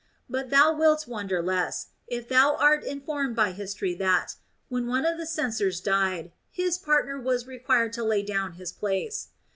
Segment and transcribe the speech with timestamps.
[0.27, 4.33] But thou wilt wonder less, if thou art informed by history that,
[4.67, 9.27] when one of the censors died, his partner was required to lay down his place.